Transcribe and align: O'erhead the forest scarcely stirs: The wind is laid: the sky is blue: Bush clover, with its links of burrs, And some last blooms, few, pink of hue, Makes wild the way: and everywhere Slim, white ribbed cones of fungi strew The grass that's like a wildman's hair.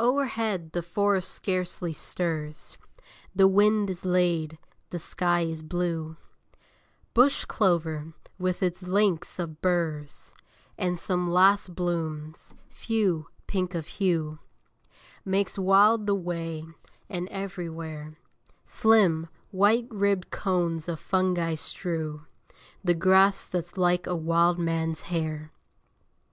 O'erhead 0.00 0.72
the 0.72 0.82
forest 0.82 1.30
scarcely 1.32 1.92
stirs: 1.92 2.76
The 3.36 3.46
wind 3.46 3.88
is 3.88 4.04
laid: 4.04 4.58
the 4.90 4.98
sky 4.98 5.42
is 5.42 5.62
blue: 5.62 6.16
Bush 7.14 7.44
clover, 7.44 8.14
with 8.36 8.64
its 8.64 8.82
links 8.82 9.38
of 9.38 9.60
burrs, 9.62 10.34
And 10.76 10.98
some 10.98 11.30
last 11.30 11.72
blooms, 11.76 12.52
few, 12.68 13.28
pink 13.46 13.76
of 13.76 13.86
hue, 13.86 14.40
Makes 15.24 15.56
wild 15.56 16.08
the 16.08 16.16
way: 16.16 16.64
and 17.08 17.28
everywhere 17.28 18.18
Slim, 18.64 19.28
white 19.52 19.86
ribbed 19.88 20.32
cones 20.32 20.88
of 20.88 20.98
fungi 20.98 21.54
strew 21.54 22.26
The 22.82 22.94
grass 22.94 23.48
that's 23.48 23.76
like 23.78 24.08
a 24.08 24.16
wildman's 24.16 25.02
hair. 25.02 25.52